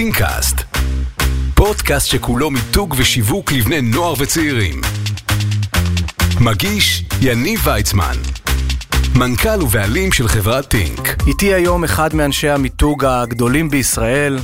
[0.00, 0.56] טינקאסט,
[1.54, 4.80] פודקאסט שכולו מיתוג ושיווק לבני נוער וצעירים.
[6.40, 8.16] מגיש יניב ויצמן,
[9.16, 11.22] מנכ"ל ובעלים של חברת טינק.
[11.26, 14.38] איתי היום אחד מאנשי המיתוג הגדולים בישראל,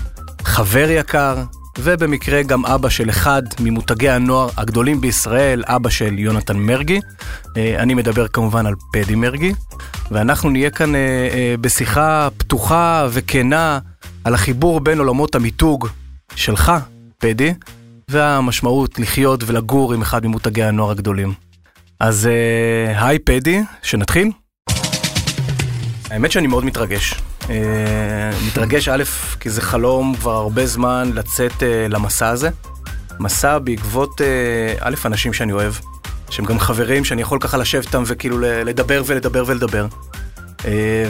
[0.45, 1.37] חבר יקר,
[1.79, 7.01] ובמקרה גם אבא של אחד ממותגי הנוער הגדולים בישראל, אבא של יונתן מרגי.
[7.57, 9.53] אה, אני מדבר כמובן על פדי מרגי,
[10.11, 11.01] ואנחנו נהיה כאן אה,
[11.33, 13.79] אה, בשיחה פתוחה וכנה
[14.27, 15.89] על החיבור בין עולמות המיתוג
[16.37, 16.73] שלך,
[17.19, 17.55] פדי,
[18.09, 21.33] והמשמעות לחיות ולגור עם אחד ממותגי הנוער הגדולים.
[22.01, 22.29] אז
[22.97, 24.31] היי פדי, שנתחיל?
[26.11, 27.15] האמת שאני מאוד מתרגש.
[27.51, 29.03] אה, מתרגש א',
[29.41, 32.51] כי זה חלום כבר הרבה זמן לצאת אה, למסע הזה.
[33.21, 35.73] מסע בעקבות אה, א', אנשים שאני אוהב,
[36.31, 39.87] שהם גם חברים שאני יכול ככה לשבת איתם וכאילו לדבר ולדבר ולדבר.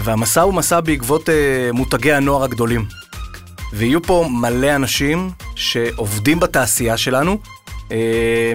[0.03, 1.29] והמסע הוא מסע בעקבות
[1.73, 2.85] מותגי הנוער הגדולים.
[3.77, 7.39] ויהיו פה מלא אנשים שעובדים בתעשייה שלנו,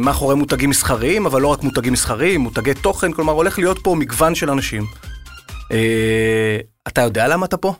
[0.01, 4.35] מאחורי מותגים מסחריים, אבל לא רק מותגים מסחריים, מותגי תוכן, כלומר הולך להיות פה מגוון
[4.35, 4.85] של אנשים.
[5.71, 7.73] אה, אתה יודע למה אתה פה?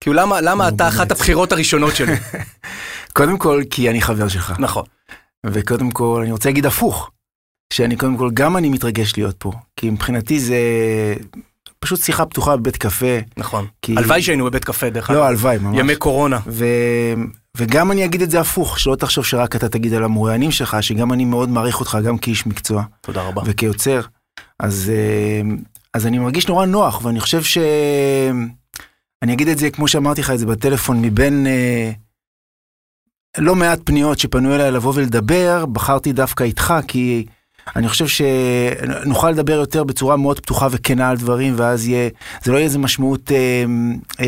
[0.00, 2.14] כאילו למה, למה אתה אחת הבחירות הראשונות שלי?
[3.16, 4.52] קודם כל כי אני חבר שלך.
[4.58, 4.84] נכון.
[5.46, 7.10] וקודם כל אני רוצה להגיד הפוך.
[7.72, 9.52] שאני קודם כל גם אני מתרגש להיות פה.
[9.76, 10.56] כי מבחינתי זה
[11.84, 13.18] פשוט שיחה פתוחה בבית קפה.
[13.36, 13.66] נכון.
[13.82, 13.94] כי...
[13.98, 15.18] הלוואי שהיינו בבית קפה דרך אגב.
[15.18, 15.78] לא, הלוואי, ממש.
[15.78, 16.38] ימי קורונה.
[16.46, 16.64] ו...
[17.56, 21.12] וגם אני אגיד את זה הפוך, שלא תחשוב שרק אתה תגיד על המרואיינים שלך, שגם
[21.12, 22.82] אני מאוד מעריך אותך גם כאיש מקצוע.
[23.00, 23.42] תודה רבה.
[23.46, 24.00] וכיוצר.
[24.60, 25.54] אז אה,
[25.94, 27.58] אז אני מרגיש נורא נוח, ואני חושב ש...
[29.22, 31.90] אני אגיד את זה כמו שאמרתי לך את זה בטלפון, מבין אה,
[33.38, 37.26] לא מעט פניות שפנו אליי לבוא ולדבר, בחרתי דווקא איתך, כי
[37.76, 42.08] אני חושב שנוכל לדבר יותר בצורה מאוד פתוחה וכנה על דברים, ואז יהיה,
[42.42, 43.64] זה לא יהיה איזה משמעות אה,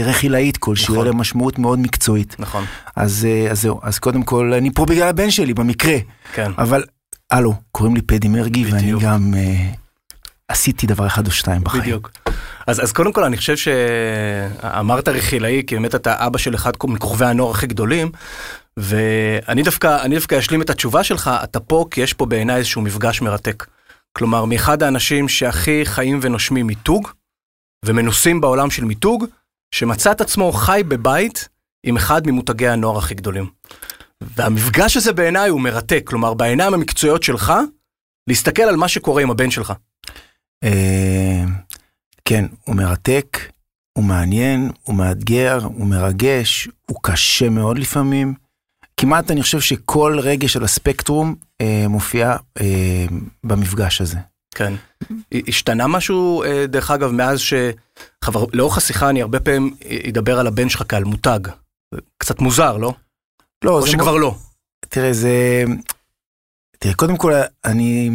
[0.04, 1.06] רכילאית כלשהי, נכון.
[1.06, 2.36] אלא משמעות מאוד מקצועית.
[2.38, 2.64] נכון.
[2.96, 5.96] אז, אה, אז זהו, אז קודם כל, אני פה בגלל הבן שלי, במקרה.
[6.32, 6.52] כן.
[6.58, 6.84] אבל,
[7.30, 9.02] הלו, קוראים לי פדי מרגי, בדיוק.
[9.02, 9.34] ואני גם...
[9.36, 9.70] אה,
[10.48, 11.82] עשיתי דבר אחד או שתיים בחיים.
[11.82, 12.10] בדיוק.
[12.66, 17.26] אז, אז קודם כל אני חושב שאמרת רכילאי, כי באמת אתה אבא של אחד מכוכבי
[17.26, 18.10] הנוער הכי גדולים,
[18.78, 22.82] ואני דווקא, אני דווקא אשלים את התשובה שלך, אתה פה כי יש פה בעיניי איזשהו
[22.82, 23.66] מפגש מרתק.
[24.12, 27.08] כלומר, מאחד האנשים שהכי חיים ונושמים מיתוג,
[27.84, 29.24] ומנוסים בעולם של מיתוג,
[29.74, 31.48] שמצא את עצמו חי בבית
[31.86, 33.50] עם אחד ממותגי הנוער הכי גדולים.
[34.20, 37.52] והמפגש הזה בעיניי הוא מרתק, כלומר בעיניים המקצועיות שלך,
[38.28, 39.72] להסתכל על מה שקורה עם הבן שלך.
[40.64, 41.44] אה,
[42.24, 43.38] כן, הוא מרתק,
[43.92, 48.45] הוא מעניין, הוא מאתגר, הוא מרגש, הוא קשה מאוד לפעמים.
[49.00, 53.06] כמעט אני חושב שכל רגש של הספקטרום אה, מופיע אה,
[53.44, 54.18] במפגש הזה.
[54.54, 54.74] כן.
[55.48, 58.44] השתנה משהו, אה, דרך אגב, מאז שחבר...
[58.52, 59.76] לאורך השיחה אני הרבה פעמים
[60.08, 61.40] אדבר על הבן שלך כעל מותג.
[62.18, 62.94] קצת מוזר, לא?
[63.64, 64.20] לא, או שכבר מ...
[64.20, 64.34] לא.
[64.88, 65.64] תראה, זה...
[66.78, 67.32] תראה, קודם כל,
[67.64, 68.10] אני...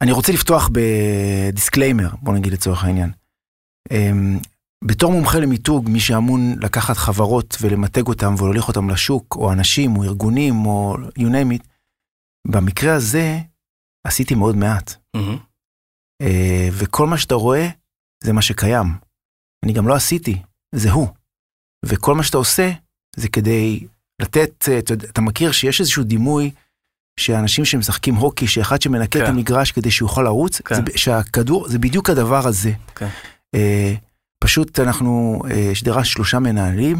[0.00, 3.10] אני רוצה לפתוח ב disclaimer, בוא נגיד לצורך העניין.
[4.86, 10.04] בתור מומחה למיתוג, מי שאמון לקחת חברות ולמתג אותם ולהוליך אותם לשוק, או אנשים, או
[10.04, 11.66] ארגונים, או you name it,
[12.46, 13.38] במקרה הזה
[14.06, 14.94] עשיתי מאוד מעט.
[15.16, 16.24] Mm-hmm.
[16.72, 17.68] וכל מה שאתה רואה
[18.24, 18.86] זה מה שקיים.
[19.64, 20.42] אני גם לא עשיתי,
[20.74, 21.08] זה הוא.
[21.84, 22.72] וכל מה שאתה עושה
[23.16, 23.86] זה כדי
[24.22, 26.50] לתת, אתה, אתה מכיר שיש איזשהו דימוי
[27.20, 29.24] שאנשים שמשחקים הוקי, שאחד שמנקה כן.
[29.24, 30.74] את המגרש כדי שיוכל לרוץ, כן.
[30.74, 32.72] זה, שהכדור, זה בדיוק הדבר הזה.
[32.94, 33.08] כן.
[33.54, 33.94] אה,
[34.44, 36.96] פשוט אנחנו אה, שדרה שלושה מנהלים,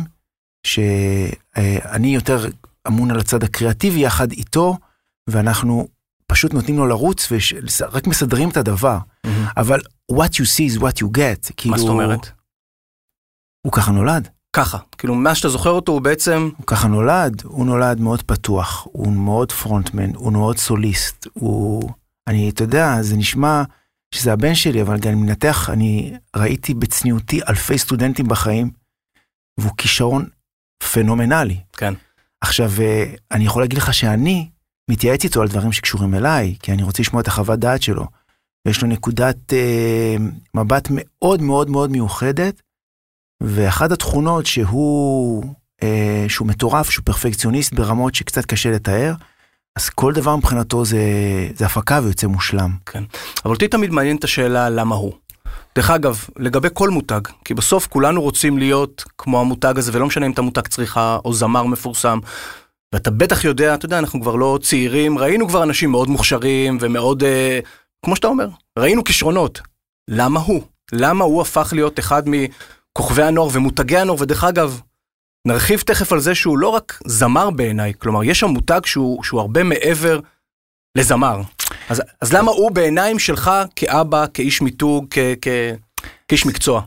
[0.67, 2.47] שאני יותר
[2.89, 4.77] אמון על הצד הקריאטיבי יחד איתו,
[5.31, 5.89] ואנחנו
[6.27, 8.99] פשוט נותנים לו לרוץ ורק מסדרים את הדבר.
[8.99, 9.29] Mm-hmm.
[9.57, 9.81] אבל
[10.13, 11.53] what you see is what you get.
[11.57, 12.31] כאילו, מה זאת אומרת?
[13.67, 14.29] הוא ככה נולד.
[14.57, 16.51] ככה, כאילו מה שאתה זוכר אותו הוא בעצם...
[16.57, 21.91] הוא ככה נולד, הוא נולד מאוד פתוח, הוא מאוד פרונטמן, הוא מאוד סוליסט, הוא...
[22.29, 23.63] אני, אתה יודע, זה נשמע
[24.15, 28.71] שזה הבן שלי, אבל גם מנתח, אני ראיתי בצניעותי אלפי סטודנטים בחיים,
[29.61, 30.29] והוא כישרון
[30.93, 31.61] פנומנלי.
[31.73, 31.95] כן.
[32.41, 34.51] עכשיו, אה, אני יכול להגיד לך שאני
[34.91, 38.07] מתייעץ איתו על דברים שקשורים אליי, כי אני רוצה לשמוע את החוות דעת שלו.
[38.67, 40.17] ויש לו נקודת אה,
[40.55, 42.63] מבט מאוד מאוד מאוד מיוחדת,
[43.43, 45.45] ואחת התכונות שהוא,
[45.83, 49.15] אה, שהוא מטורף, שהוא פרפקציוניסט ברמות שקצת קשה לתאר,
[49.79, 50.99] אז כל דבר מבחינתו זה,
[51.55, 52.71] זה הפקה ויוצא מושלם.
[52.87, 53.05] כן,
[53.45, 55.13] אבל אותי תמיד מעניין את השאלה למה הוא.
[55.75, 60.27] דרך אגב, לגבי כל מותג, כי בסוף כולנו רוצים להיות כמו המותג הזה, ולא משנה
[60.27, 62.19] אם אתה מותג צריכה או זמר מפורסם.
[62.93, 67.23] ואתה בטח יודע, אתה יודע, אנחנו כבר לא צעירים, ראינו כבר אנשים מאוד מוכשרים ומאוד,
[67.23, 67.61] אה,
[68.05, 68.49] כמו שאתה אומר,
[68.79, 69.61] ראינו כישרונות.
[70.11, 70.63] למה הוא?
[70.93, 72.33] למה הוא הפך להיות אחד מ...
[72.93, 74.81] כוכבי הנוער ומותגי הנוער, ודרך אגב,
[75.47, 79.41] נרחיב תכף על זה שהוא לא רק זמר בעיניי, כלומר יש שם מותג שהוא, שהוא
[79.41, 80.21] הרבה מעבר
[80.99, 81.41] לזמר.
[81.89, 85.49] אז, אז למה הוא בעיניים שלך כאבא, כאיש מיתוג, כ, כ,
[86.29, 86.83] כאיש מקצוע?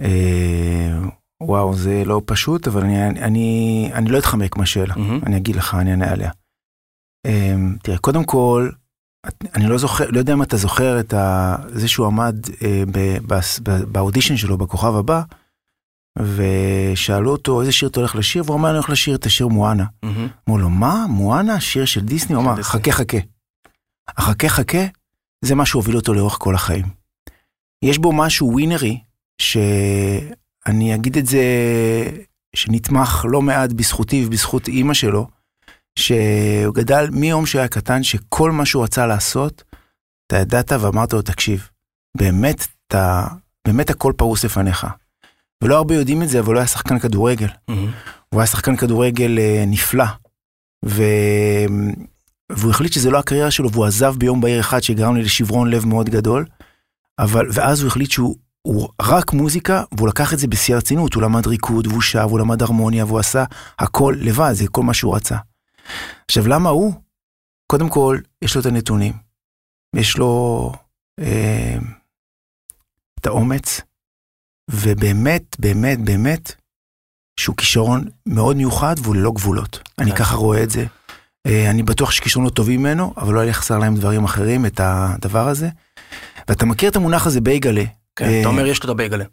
[0.00, 0.98] אה,
[1.42, 5.20] וואו, זה לא פשוט, אבל אני, אני, אני לא אתחמק מהשאלה, מהמם.
[5.26, 6.30] אני אגיד לך, אני אענה עליה.
[7.26, 8.70] אה, תראה, קודם כל,
[9.54, 13.18] אני לא זוכר, לא יודע אם אתה זוכר את ה, זה שהוא עמד אה, ב,
[13.26, 15.22] בס- ב, באודישן שלו, בכוכב הבא,
[16.18, 19.84] ושאלו אותו איזה שיר אתה הולך לשיר, והוא אמר אני הולך לשיר את השיר מואנה.
[20.48, 21.06] אמרו לו, מה?
[21.08, 21.60] מואנה?
[21.60, 22.36] שיר של דיסני?
[22.36, 22.62] הוא אמר.
[22.62, 23.18] חכה חכה.
[24.08, 24.84] החכה חכה,
[25.44, 26.86] זה מה שהוביל אותו לאורך כל החיים.
[27.84, 29.00] יש בו משהו ווינרי,
[29.38, 31.44] שאני אגיד את זה,
[32.56, 35.28] שנתמך לא מעט בזכותי ובזכות אימא שלו,
[35.98, 39.64] שהוא גדל מיום שהוא היה קטן, שכל מה שהוא רצה לעשות,
[40.26, 41.68] אתה ידעת ואמרת לו, תקשיב,
[42.16, 43.26] באמת, אתה,
[43.64, 44.86] באמת הכל פרוס לפניך.
[45.62, 47.48] ולא הרבה יודעים את זה, אבל הוא היה שחקן כדורגל.
[47.68, 47.90] מהמם.
[48.28, 50.04] הוא היה שחקן כדורגל אה, נפלא.
[50.84, 51.02] ו...
[52.52, 55.86] והוא החליט שזה לא הקריירה שלו, והוא עזב ביום בהיר אחד שגרם לי לשברון לב
[55.86, 56.46] מאוד גדול.
[57.18, 61.22] אבל, ואז הוא החליט שהוא הוא רק מוזיקה, והוא לקח את זה בשיא הרצינות, הוא
[61.22, 63.44] למד ריקוד, והוא שר, והוא למד הרמוניה, והוא עשה
[63.78, 65.36] הכל לבד, זה כל מה שהוא רצה.
[66.28, 66.94] עכשיו, למה הוא?
[67.66, 69.12] קודם כל, יש לו את הנתונים,
[69.96, 70.72] יש לו
[71.20, 71.76] אה,
[73.20, 73.80] את האומץ,
[74.70, 76.52] ובאמת, באמת, באמת,
[77.40, 79.88] שהוא כישרון מאוד מיוחד והוא ללא גבולות.
[79.98, 80.16] אני כן.
[80.16, 80.84] ככה רואה את זה.
[81.46, 84.80] אה, אני בטוח שכישרונות טובים ממנו, אבל לא היה לי חסר להם דברים אחרים, את
[84.84, 85.68] הדבר הזה.
[86.48, 87.84] ואתה מכיר את המונח הזה בייגלה.
[88.16, 89.24] כן, אה, אתה אומר יש לו את הבייגלה.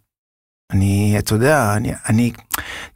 [0.72, 2.31] אני, אתה יודע, אני, אני,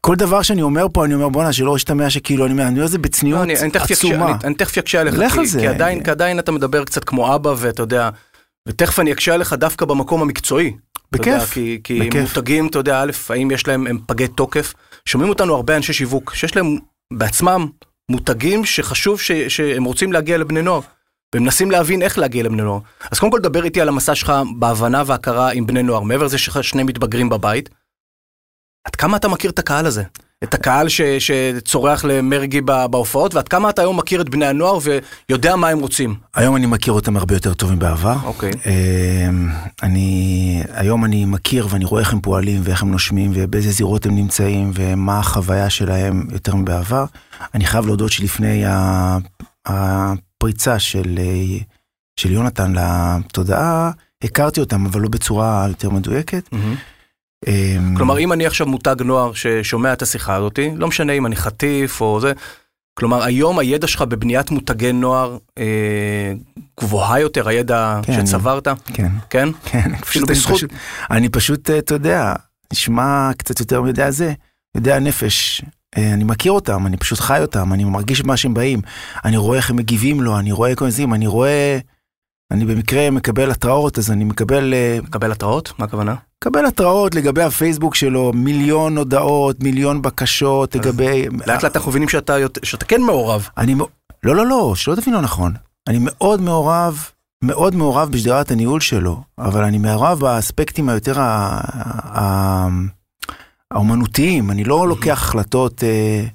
[0.02, 2.86] כל דבר שאני אומר פה, אני אומר, בואנה, שלא ישתמע שכאילו, אני אומר, אני אומר
[2.86, 4.38] את זה בצניעות לא, עצומה.
[4.44, 5.16] אני, תכף יקשה עליך,
[5.60, 5.68] כי
[6.12, 8.10] עדיין אתה מדבר קצת כמו אבא ואתה יודע,
[8.68, 10.74] ותכף אני אקשה עליך דווקא במקום המקצועי.
[11.14, 12.22] יודע, בכיף, כי, כי בכיף.
[12.22, 14.74] מותגים, אתה יודע, א', האם יש להם, הם פגי תוקף,
[15.06, 16.78] שומעים אותנו הרבה אנשי שיווק, שיש להם
[17.14, 17.68] בעצמם
[18.12, 20.82] מותגים שחשוב ש, שהם רוצים להגיע לבני נוער.
[21.34, 22.80] והם מנסים להבין איך להגיע לבני נוער.
[23.12, 26.38] אז קודם כל דבר איתי על המסע שלך בהבנה והכרה עם בני נוער, מעבר לזה
[26.38, 27.70] שיש לך שני מתבגרים בבית.
[28.88, 30.04] עד כמה אתה מכיר את הקהל הזה?
[30.44, 34.78] את הקהל ש, שצורח למרגי בהופעות, ועד כמה אתה היום מכיר את בני הנוער
[35.30, 36.16] ויודע מה הם רוצים?
[36.36, 38.16] היום אני מכיר אותם הרבה יותר טוב מבעבר.
[38.24, 38.52] אוקיי.
[38.66, 39.50] אמ,
[39.84, 44.16] אני, היום אני מכיר ואני רואה איך הם פועלים ואיך הם נושמים ובאיזה זירות הם
[44.16, 47.06] נמצאים ומה החוויה שלהם יותר מבעבר.
[47.54, 48.64] אני חייב להודות שלפני
[49.66, 51.20] הפריצה של,
[52.16, 53.92] של יונתן לתודעה,
[54.24, 56.50] הכרתי אותם, אבל לא בצורה יותר מדויקת.
[56.52, 56.76] מהמם.
[57.48, 61.36] אמ, כלומר, אם אני עכשיו מותג נוער ששומע את השיחה הזאתי, לא משנה אם אני
[61.36, 62.34] חטיף או זה,
[63.00, 66.34] כלומר, היום הידע שלך בבניית מותגי נוער אה,
[66.80, 69.50] גבוהה יותר, הידע כן, שצברת, כן, כן?
[69.72, 70.72] כן, פשוט, אני בזכות- פשוט,
[71.12, 72.34] אני פשוט, אה, אתה יודע,
[72.74, 74.34] נשמע קצת יותר יודע זה,
[74.78, 75.62] יודע נפש.
[75.98, 78.82] אה, אני מכיר אותם, אני פשוט חי אותם, אני מרגיש מה שהם באים,
[79.26, 81.78] אני רואה איך הם מגיבים לו, אני רואה כל מיני אני רואה,
[82.52, 85.74] אני במקרה מקבל התראות, אז אני מקבל, אה, מקבל התראות?
[85.80, 86.16] מה הכוונה?
[86.44, 91.28] מקבל התראות לגבי הפייסבוק שלו, מיליון הודעות, מיליון בקשות לגבי...
[91.48, 93.48] לאט לאט אנחנו מבינים שאתה שאתה כן מעורב.
[93.58, 93.76] אני,
[94.24, 95.54] לא, לא, לא, שלא תבין לא נכון.
[95.88, 97.04] אני מאוד מעורב,
[97.44, 101.60] מאוד מעורב בשדרת הניהול שלו, אבל אני מעורב באספקטים היותר ה-
[102.20, 102.68] ה-
[103.72, 106.26] האומנותיים, אני לא לוקח החלטות אה,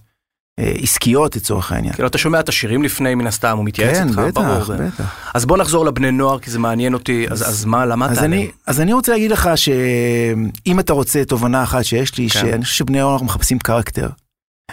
[0.59, 1.95] עסקיות לצורך העניין.
[1.95, 4.55] כאילו, אתה שומע את השירים לפני, מן הסתם, הוא מתייעץ כן, איתך, ברור.
[4.55, 4.77] בטח, זה.
[4.77, 5.31] בטח.
[5.35, 8.27] אז בוא נחזור לבני נוער, כי זה מעניין אותי, אז אז מה, למה אז אתה?
[8.67, 12.41] אז אני רוצה להגיד לך שאם אתה רוצה תובנה אחת שיש לי, כן.
[12.41, 14.09] שאני חושב שבני נוער מחפשים קרקטר.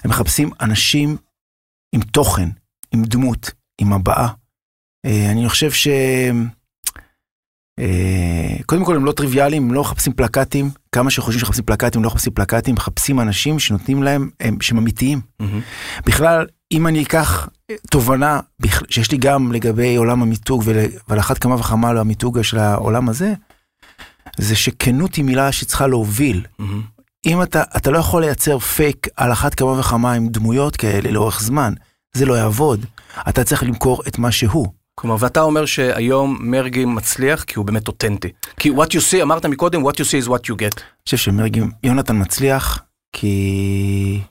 [0.04, 1.18] הם מחפשים אנשים
[1.96, 2.50] עם תוכן,
[2.92, 3.52] עם דמות,
[3.82, 4.28] עם הבעה.
[5.06, 5.88] אה, אני חושב ש...
[7.80, 12.10] אה, קודם כל הם לא טריוויאליים, הם לא מחפשים פלקטים, כמה שחושבים שמחפשים פלקטים, לא
[12.10, 15.22] מחפשים פלקטים, מחפשים אנשים שנותנים להם, הם, שהם אמיתיים.
[15.40, 15.62] מהמם.
[16.06, 18.40] בכלל, אם אני אקח אה, תובנה
[18.90, 20.76] שיש לי גם לגבי עולם המיתוג ול-
[21.08, 23.34] ועל אחת כמה וכמה על המיתוג של העולם הזה,
[24.38, 26.46] זה שכנות היא מילה שצריכה להוביל.
[26.60, 26.82] מהמם.
[27.26, 31.42] אם אתה, אתה לא יכול לייצר פייק על אחת כמה וכמה עם דמויות כאלה לאורך
[31.42, 31.74] זמן,
[32.14, 32.86] זה לא יעבוד.
[33.30, 34.68] אתה צריך למכור את מה שהוא.
[34.96, 38.32] כלומר, ואתה אומר שהיום מרגי מצליח כי הוא באמת אותנטי.
[38.60, 40.82] כי what you see, אמרת מקודם, what you see is what you get.
[40.82, 42.84] אני חושב שמרגי, יונתן מצליח,
[43.14, 44.22] כי...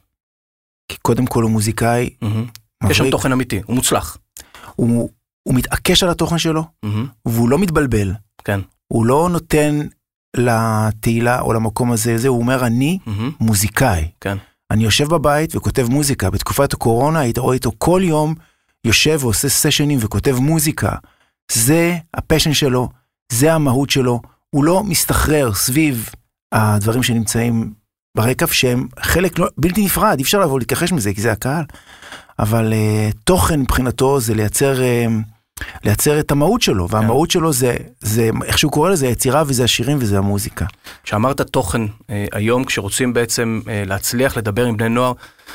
[0.88, 2.46] כי קודם כל הוא מוזיקאי, מהמם.
[2.90, 4.16] יש שם תוכן אמיתי, הוא מוצלח.
[4.76, 5.10] הוא,
[5.42, 7.06] הוא מתעקש על התוכן שלו, מהמם.
[7.26, 8.12] והוא לא מתבלבל.
[8.44, 8.60] כן.
[8.88, 9.80] הוא לא נותן
[10.36, 13.30] לתהילה או למקום הזה, זה, הוא אומר, אני מהמם.
[13.40, 14.08] מוזיקאי.
[14.20, 14.38] כן.
[14.70, 16.30] אני יושב בבית וכותב מוזיקה.
[16.30, 18.34] בתקופת הקורונה היית רואה איתו כל יום
[18.84, 20.92] יושב ועושה סשנים וכותב מוזיקה.
[21.52, 22.88] זה הפשן שלו,
[23.32, 24.20] זה המהות שלו.
[24.50, 26.08] הוא לא מסתחרר סביב
[26.52, 27.72] הדברים שנמצאים
[28.16, 31.64] ברקע שהם חלק לא, בלתי נפרד, אי אפשר לבוא להתכחש מזה כי זה הקהל.
[32.38, 35.10] אבל uh, תוכן מבחינתו זה לייצר, uh,
[35.84, 39.98] לייצר את המהות שלו, והמהות שלו זה, זה, איך שהוא קורא לזה, היצירה וזה השירים
[40.00, 40.64] וזה המוזיקה.
[41.04, 45.12] כשאמרת תוכן אה, היום, כשרוצים בעצם אה, להצליח לדבר עם בני נוער,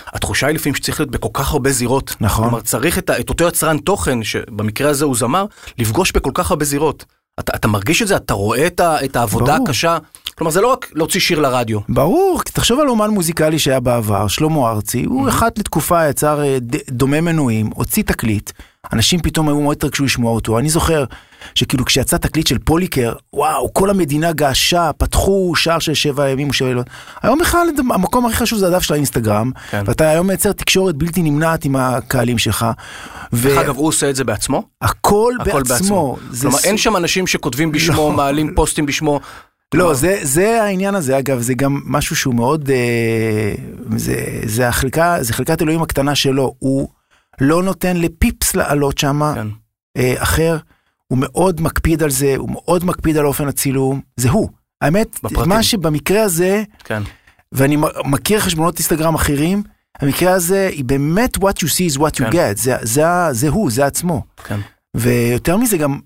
[0.08, 2.16] התחושה היא לפעמים שצריך להיות בכל כך הרבה זירות.
[2.22, 2.44] נכון.
[2.46, 5.46] כלומר, צריך את, את אותו יצרן תוכן, שבמקרה הזה הוא זמר,
[5.78, 7.06] לפגוש בכל כך הרבה זירות.
[7.40, 8.16] אתה, אתה מרגיש את זה?
[8.16, 9.64] אתה רואה את, ה, את העבודה ברור.
[9.68, 9.98] הקשה?
[10.38, 11.80] כלומר, זה לא רק להוציא שיר לרדיו.
[11.90, 16.78] ברור, תחשוב על אומן מוזיקלי שהיה בעבר, שלמה ארצי, הוא אחת לתקופה יצר אה, ד-
[16.90, 18.52] דומה מנויים, הוציא תקליט,
[18.94, 20.60] אנשים פתאום היו מאוד התרגשו לשמוע אותו.
[20.60, 21.04] אני זוכר
[21.56, 26.68] שכאילו כשיצא תקליט של פוליקר, וואו, כל המדינה געשה, פתחו שער של שבע ימים ושבע
[26.68, 26.88] לילות.
[27.24, 29.84] היום בכלל המקום הכי חשוב זה הדף של האינסטגרם, כן.
[29.86, 32.66] ואתה היום מייצר תקשורת בלתי נמנעת עם הקהלים שלך.
[33.34, 34.64] דרך אגב, הוא עושה את זה בעצמו?
[34.82, 36.18] והכל הכל בעצמו.
[36.32, 39.20] זה כלומר, ס- אין שם אנשים שכותבים בשמו, מעלים פוסטים בשמו.
[39.74, 43.54] לא, זה, זה העניין הזה, אגב, זה גם משהו שהוא מאוד, אה,
[43.98, 46.88] זה, זה החלקה, זה חלקת אלוהים הקטנה שלו, הוא
[47.42, 49.48] לא נותן לפיפס לעלות שמה כן.
[49.98, 50.58] אה, אחר,
[51.08, 54.50] הוא מאוד מקפיד על זה, הוא מאוד מקפיד על אופן הצילום, זה הוא.
[54.82, 55.50] האמת, בפרטים.
[55.50, 57.04] מה שבמקרה הזה, כן.
[57.52, 59.64] ואני מכיר חשבונות אינסטגרם אחרים,
[60.00, 62.32] המקרה הזה היא באמת what you see is what you כן.
[62.32, 64.24] get, זה, זה, זה הוא, זה עצמו.
[64.44, 64.60] כן.
[64.96, 66.00] ויותר מזה גם,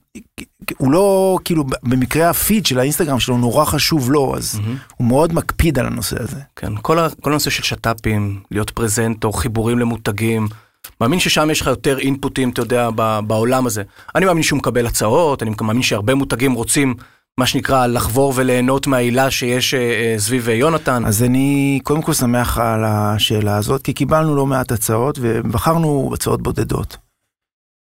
[0.78, 4.78] הוא לא, כאילו, במקרה הפיד של האינסטגרם שלו נורא חשוב לו, אז מהמם.
[4.98, 6.40] הוא מאוד מקפיד על הנושא הזה.
[6.56, 10.48] כן, כל, ה, כל הנושא של שת"פים, להיות פרזנטור, חיבורים למותגים,
[11.02, 12.90] מאמין ששם יש לך יותר אינפוטים, אתה יודע,
[13.28, 13.84] בעולם הזה.
[14.16, 16.96] אני מאמין שהוא מקבל הצעות, אני מאמין שהרבה מותגים רוצים,
[17.38, 21.06] מה שנקרא, לחבור וליהנות מהעילה שיש אה, אה, סביב אה, יונתן.
[21.06, 26.42] אז אני קודם כל שמח על השאלה הזאת, כי קיבלנו לא מעט הצעות ובחרנו הצעות
[26.42, 26.98] בודדות.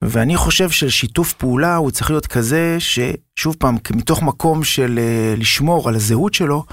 [0.03, 4.99] ואני חושב ששיתוף פעולה הוא צריך להיות כזה ששוב פעם, מתוך מקום של
[5.37, 6.63] לשמור על הזהות שלו,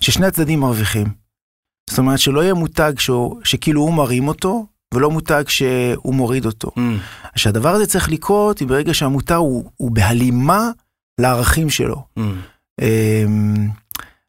[0.00, 1.06] ששני הצדדים מרוויחים.
[1.90, 6.70] זאת אומרת שלא יהיה מותג שהוא, שכאילו הוא מרים אותו, ולא מותג שהוא מוריד אותו.
[6.76, 6.80] Mm,
[7.36, 10.70] שהדבר הזה צריך לקרות ברגע שהמותג הוא, הוא בהלימה
[11.20, 12.02] לערכים שלו.
[12.18, 12.22] mm.
[12.80, 13.68] אמ,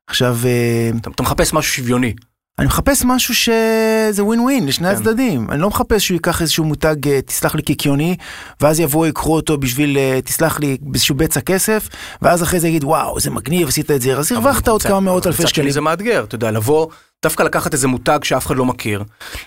[0.08, 2.14] עכשיו, אה, אתה, אתה מחפש משהו שוויוני.
[2.60, 4.94] אני מחפש משהו שזה ווין ווין לשני כן.
[4.96, 5.52] הצדדים.
[5.52, 8.16] אני לא מחפש שהוא ייקח איזשהו מותג, אה, תסלח לי, קיקיוני,
[8.62, 11.90] ואז יבואו יקחו אותו בשביל, אה, תסלח לי, באיזשהו בצע כסף,
[12.22, 15.28] ואז אחרי זה יגיד, וואו, זה מגניב, עשית את זה, אז הרווחת עוד כמה מאות
[15.28, 15.70] אלפי שקלים.
[15.72, 16.88] זה מאתגר, אתה יודע, לבוא,
[17.24, 19.04] דווקא לקחת איזה מותג שאף אחד לא מכיר,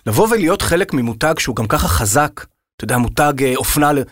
[0.07, 2.45] לבוא ולהיות חלק ממותג שהוא גם ככה חזק,
[2.77, 4.03] אתה יודע, מותג אה, אופנה, ל-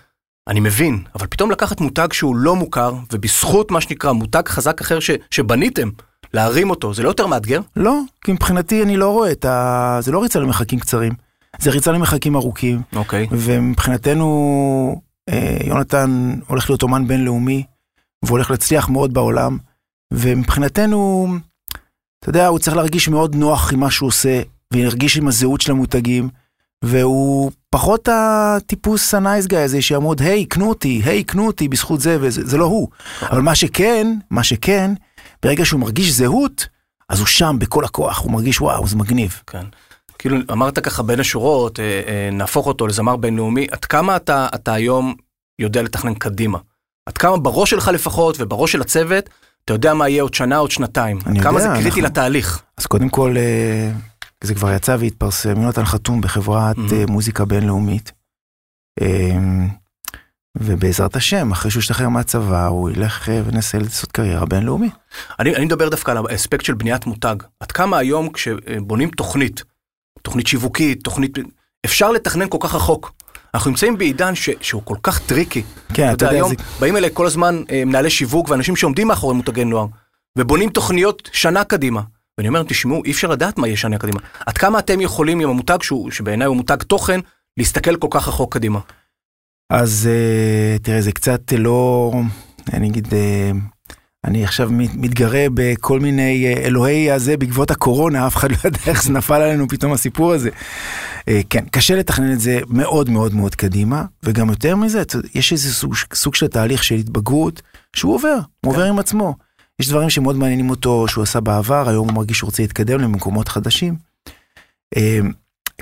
[0.49, 5.01] אני מבין, אבל פתאום לקחת מותג שהוא לא מוכר, ובזכות מה שנקרא מותג חזק אחר
[5.01, 5.91] ש, שבניתם,
[6.37, 7.61] להרים אותו, זה לא יותר מאתגר?
[7.77, 9.99] לא, כי מבחינתי אני לא רואה את ה...
[10.01, 11.13] זה לא ריצה למרחקים קצרים,
[11.59, 12.83] זה ריצה למרחקים ארוכים.
[12.97, 13.27] אוקיי.
[13.31, 17.65] ומבחינתנו אה, יונתן הולך להיות אומן בינלאומי
[18.25, 19.59] והולך להצליח מאוד בעולם
[20.13, 21.29] ומבחינתנו
[22.21, 25.73] אתה יודע הוא צריך להרגיש מאוד נוח עם מה שהוא עושה ולהרגיש עם הזהות של
[25.73, 26.29] המותגים
[26.85, 32.17] והוא פחות הטיפוס הנייס גאי הזה שיעמוד היי קנו אותי היי קנו אותי בזכות זה
[32.21, 32.89] וזה זה לא הוא
[33.23, 34.93] אבל מה שכן מה שכן
[35.47, 36.67] ברגע שהוא מרגיש זהות
[37.09, 39.43] אז הוא שם בכל הכוח הוא מרגיש וואו זה מגניב.
[39.47, 39.65] כן.
[40.19, 44.73] כאילו אמרת ככה בין השורות, אה, אה, נהפוך אותו לזמר בינלאומי, עד כמה אתה, אתה
[44.75, 45.15] היום
[45.59, 46.59] יודע לתכנן קדימה?
[47.07, 49.31] עד כמה בראש שלך לפחות ובראש של הצוות,
[49.65, 51.19] אתה יודע מה יהיה עוד שנה, עוד שנתיים?
[51.27, 52.63] אני עד כמה יודע, זה קריטי אנחנו- לתהליך?
[52.79, 53.91] אז קודם כל, אה,
[54.45, 56.93] זה כבר יצא והתפרסם, יונתן חתום בחברת Mhm.
[56.95, 58.13] אה, מוזיקה בינלאומית.
[60.61, 64.93] ובעזרת השם, אחרי שהוא ישתחרר מהצבא, הוא ילך אה, וינסה לעשות קריירה בינלאומית.
[65.39, 67.37] אני, אני מדבר דווקא על האספקט של בניית מותג.
[67.61, 69.65] עד כמה היום כשבונים תוכנית,
[70.23, 71.39] תוכנית שיווקית, תוכנית...
[71.85, 73.13] אפשר לתכנן כל כך רחוק.
[73.55, 75.63] אנחנו נמצאים בעידן ש, שהוא כל כך tricky.
[75.95, 76.55] כן, אתה יודע, היום זה...
[76.81, 79.87] באים אליי כל הזמן אה, מנהלי שיווק ואנשים שעומדים מאחורי מותגי נוער,
[80.39, 82.01] ובונים תוכניות שנה קדימה.
[82.39, 84.21] ואני אומר, תשמעו, אי אפשר לדעת מה יהיה שנה קדימה.
[84.47, 87.21] עד כמה אתם יכולים עם המותג, שהוא, שבעיניי הוא מותג תוכן,
[87.57, 88.79] להסתכל כל כך רחוק קדימה.
[89.71, 92.13] אז אה, תראה, זה קצת לא,
[92.73, 93.51] אני אגיד, אה,
[94.25, 98.79] אני עכשיו מת- מתגרה בכל מיני אה, אלוהי הזה בעקבות הקורונה, אף אחד לא יודע
[98.87, 100.51] איך זה נפל עלינו פתאום הסיפור הזה.
[101.51, 105.03] כן, קשה לתכנן את זה מאוד מאוד מאוד קדימה, וגם יותר מזה,
[105.35, 107.63] יש איזה סוג, סוג של תהליך של התבגרות
[107.97, 109.35] שהוא עובר, הוא עובר עם עצמו.
[109.81, 113.49] יש דברים שמאוד מעניינים אותו שהוא עשה בעבר, היום הוא מרגיש שהוא רוצה להתקדם למקומות
[113.49, 113.95] חדשים.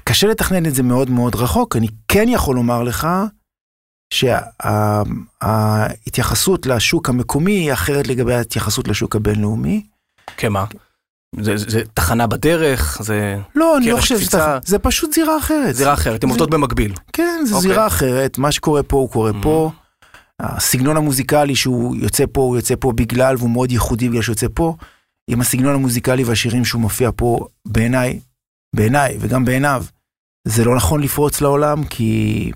[0.04, 3.08] קשה לתכנן את זה מאוד מאוד רחוק, אני כן יכול לומר לך
[5.40, 9.82] שההתייחסות לשוק המקומי היא אחרת לגבי ההתייחסות לשוק הבינלאומי.
[10.36, 10.64] כמה?
[11.40, 14.18] זה, זה, זה תחנה בדרך, זה לא, אני לא חושב.
[14.20, 15.74] שזה זה פשוט זירה אחרת.
[15.74, 16.92] זירה אחרת, זה- עובדות במקביל.
[17.12, 17.70] כן, זו אוקיי.
[17.70, 19.42] זירה אחרת, מה שקורה פה הוא קורה Mhm.
[19.42, 19.70] פה.
[20.40, 24.46] הסגנון המוזיקלי שהוא יוצא פה, הוא יוצא פה בגלל, והוא מאוד ייחודי בגלל שהוא יוצא
[24.54, 24.74] פה.
[25.30, 28.20] עם הסגנון המוזיקלי והשירים שהוא מופיע פה, בעיניי,
[28.76, 29.84] בעיניי וגם בעיניו,
[30.48, 32.52] זה לא נכון לפרוץ לעולם, כי,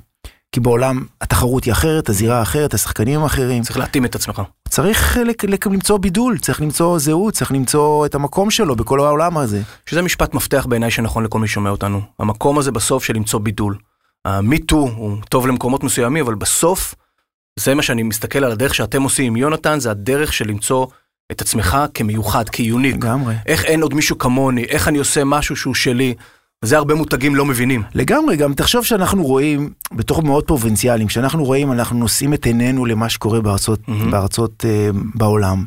[0.59, 3.63] כי בעולם התחרות היא אחרת, הזירה אחרת, השחקנים הם אחרים.
[3.63, 4.43] צריך להתאים את עצמך.
[4.69, 9.63] צריך לק, למצוא בידול, צריך למצוא זהות, צריך למצוא את המקום שלו בכל העולם הזה.
[9.87, 12.01] שזה משפט מפתח בעיניי שנכון לכל מי ששומע אותנו.
[12.19, 13.79] המקום הזה בסוף של למצוא בידול.
[14.25, 16.95] המיטו הוא טוב למקומות מסוימים, אבל בסוף,
[17.59, 20.87] זה מה שאני מסתכל על הדרך שאתם עושים עם יונתן, זה הדרך של למצוא
[21.33, 22.95] את עצמך כמיוחד, כיוניק.
[22.95, 23.35] לגמרי.
[23.47, 26.15] איך אין עוד מישהו כמוני, איך אני עושה משהו שהוא שלי.
[26.65, 27.83] זה הרבה מותגים לא מבינים.
[27.95, 33.09] לגמרי, גם תחשוב שאנחנו רואים, בתור מאוד פרובינציאליים, כשאנחנו רואים, אנחנו נושאים את עינינו למה
[33.09, 34.11] שקורה בארצות, מהמם.
[34.11, 35.65] בארצות אה, בעולם.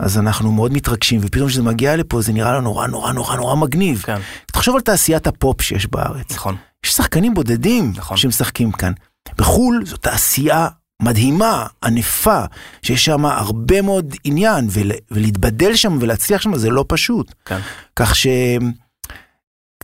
[0.00, 3.56] אז אנחנו מאוד מתרגשים, ופתאום כשזה מגיע לפה זה נראה לנו נורא נורא נורא נורא
[3.56, 4.02] מגניב.
[4.02, 6.32] כן, תחשוב על תעשיית הפופ שיש בארץ.
[6.32, 6.56] נכון.
[6.86, 8.16] יש שחקנים בודדים נכון.
[8.16, 8.92] שמשחקים כאן.
[9.38, 10.68] בחו"ל זו תעשייה
[11.02, 12.40] מדהימה, ענפה,
[12.82, 17.34] שיש שם הרבה מאוד עניין, ול, ולהתבדל שם ולהצליח שם זה לא פשוט.
[17.44, 17.58] כן.
[17.96, 18.26] כך ש...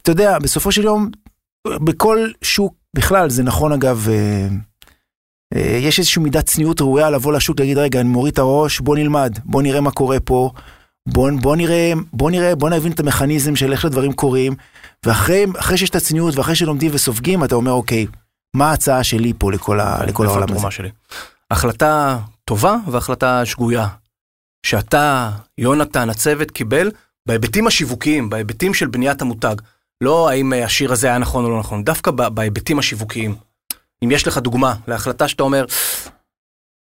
[0.06, 1.10] אתה יודע, בסופו של יום,
[1.66, 4.48] בכל שוק, בכלל, זה נכון אגב, אה,
[5.54, 8.96] אה, יש איזושהי מידת צניעות ראויה לבוא לשוק, להגיד, רגע, אני מוריד את הראש, בוא
[8.96, 10.50] נלמד, בוא נראה מה קורה פה,
[11.08, 14.54] בוא, בוא נראה, בוא נראה, בוא נבין את המכניזם של איך הדברים קורים,
[15.06, 18.06] ואחרי אחרי שיש את הצניעות ואחרי שלומדים וסופגים, אתה אומר, אוקיי,
[18.56, 20.70] מה ההצעה שלי פה לכל, ה, לכל העולם הזה?
[20.70, 20.90] שלי.
[21.50, 23.88] החלטה טובה והחלטה שגויה.
[24.66, 26.90] שאתה, יונתן, הצוות קיבל
[27.28, 29.56] בהיבטים השיווקיים, בהיבטים של בניית המותג.
[30.00, 33.35] לא האם השיר הזה היה נכון או לא נכון, דווקא בהיבטים השיווקיים.
[34.05, 35.65] אם יש לך דוגמה להחלטה שאתה אומר,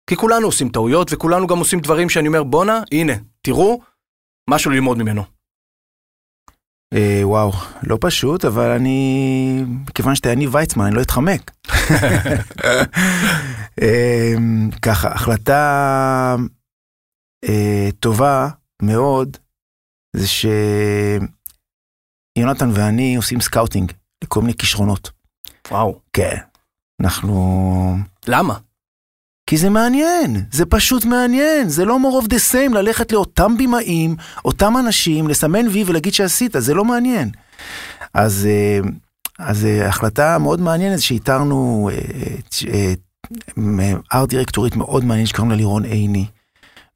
[0.10, 3.82] כי כולנו עושים טעויות וכולנו גם עושים דברים שאני אומר, בואנה, הנה, תראו,
[4.50, 5.24] משהו ללמוד ממנו.
[6.94, 7.52] אה, וואו,
[7.84, 11.52] לא פשוט, אבל אני, מכיוון שאתה יניב ויצמן, אני לא אתחמק.
[13.82, 14.34] אה,
[14.82, 16.36] ככה, החלטה
[17.46, 18.50] אה, טובה
[18.82, 19.38] מאוד,
[20.16, 20.28] זה
[22.38, 23.92] שיונתן ואני עושים scouting
[24.24, 25.12] לכל מיני כישרונות.
[25.72, 26.00] וואו.
[26.14, 26.38] כן,
[27.02, 27.98] אנחנו...
[28.28, 28.58] למה?
[29.50, 34.16] כי זה מעניין, זה פשוט מעניין, זה לא more of the same ללכת לאותם במאים,
[34.46, 37.32] אותם אנשים, לסמן וי ולהגיד שעשית, זה לא מעניין.
[38.14, 38.80] אז, אה,
[39.40, 41.90] אז אה, החלטה מאוד מעניינת שאיתרנו
[44.14, 46.26] ארט דירקטורית מאוד מעניינת שקוראים לה לירון עיני,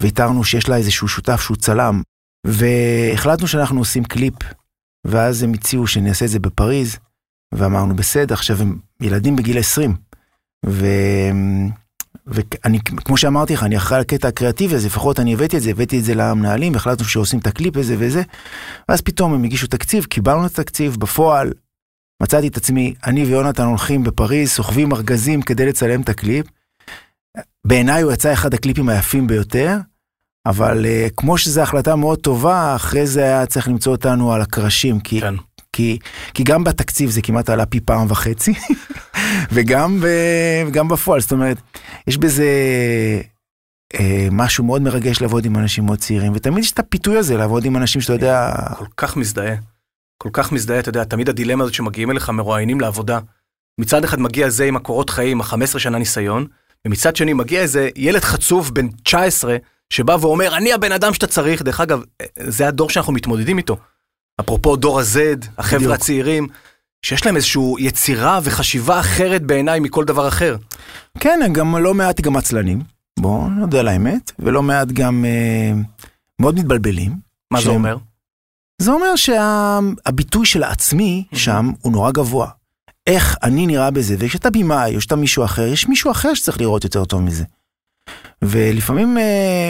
[0.02, 2.02] ואיתרנו שיש לה איזשהו שותף שהוא צלם,
[2.48, 4.34] והחלטנו שאנחנו עושים קליפ,
[5.08, 6.98] ואז הם הציעו שנעשה את זה בפריז,
[7.54, 9.96] ואמרנו בסדר, עכשיו הם ילדים בגיל 20,
[10.66, 10.86] ו...
[12.28, 15.70] ואני, כמו שאמרתי לך, אני אחראי על הקטע הקריאטיבי, אז לפחות אני הבאתי את זה,
[15.70, 18.22] הבאתי את זה למנהלים, והחלטנו שעושים את הקליפ הזה וזה,
[18.90, 21.54] ואז פתאום הם הגישו תקציב, קיבלנו את התקציב, בפועל
[22.22, 26.46] מצאתי את עצמי, אני ויונתן הולכים בפריז, סוחבים ארגזים כדי לצלם את הקליפ.
[27.68, 29.78] בעיניי הוא יצא אחד הקליפים היפים ביותר,
[30.46, 35.00] אבל uh, כמו שזו החלטה מאוד טובה, אחרי זה היה צריך למצוא אותנו על הקרשים,
[35.00, 35.36] כי, כן.
[35.74, 36.00] כי,
[36.34, 38.54] כי גם בתקציב זה כמעט עלה פי פעם וחצי,
[39.54, 40.08] וגם, ב,
[40.68, 41.58] וגם בפועל, זאת אומרת,
[42.08, 42.48] יש בזה
[44.00, 47.66] אה, משהו מאוד מרגש לעבוד עם אנשים מאוד צעירים, ותמיד יש את הפיתוי הזה לעבוד
[47.66, 49.56] עם אנשים שאתה יודע, כל כך מזדהה.
[50.18, 53.20] כל כך מזדהה, אתה יודע, תמיד הדילמה הזאת שמגיעים אליך מרואיינים לעבודה.
[53.80, 56.46] מצד אחד מגיע זה עם הקורות חיים, ה-15 שנה ניסיון,
[56.88, 59.58] ומצד שני מגיע איזה ילד חצוף בן 19,
[59.94, 61.62] שבא ואומר, אני הבן אדם שאתה צריך.
[61.62, 62.02] דרך אגב,
[62.40, 63.78] זה הדור שאנחנו מתמודדים איתו.
[64.40, 65.94] אפרופו דור ה-Z, החבר'ה.
[65.94, 66.48] הצעירים,
[67.06, 70.56] שיש להם איזושהי יצירה וחשיבה אחרת בעיניי מכל דבר אחר.
[71.20, 72.82] כן, גם לא מעט גם עצלנים,
[73.20, 75.72] בואו נודה על האמת, ולא מעט גם אה,
[76.40, 77.12] מאוד מתבלבלים.
[77.52, 77.98] מה זה שהם- אומר?
[78.82, 82.48] זה אומר שהביטוי של העצמי שם הוא נורא גבוה.
[83.08, 86.84] איך אני נראה בזה, וכשאתה במאי או שאתה מישהו אחר, יש מישהו אחר שצריך לראות
[86.84, 87.44] יותר טוב מזה.
[88.42, 89.70] ולפעמים, אה,